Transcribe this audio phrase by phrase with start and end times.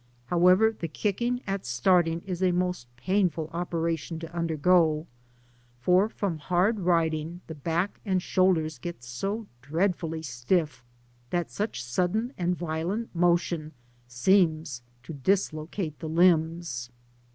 [0.25, 5.05] However, the kicking at starting is a most painful operation to undergo,
[5.79, 10.83] for from hard riding the back and shoulders get so dreadfully stiff,
[11.29, 13.73] that such sudden and violent motion
[14.07, 16.89] seems to dislocate the limbs.